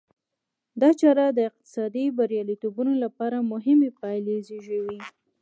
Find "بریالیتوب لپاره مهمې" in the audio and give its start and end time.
2.17-3.89